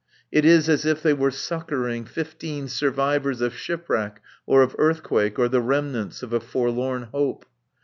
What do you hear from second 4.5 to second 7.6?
of earthquake, or the remnants of a forlorn hope.